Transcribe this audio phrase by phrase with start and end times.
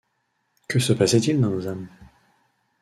[0.67, 1.87] Que se passait-il dans nos âmes?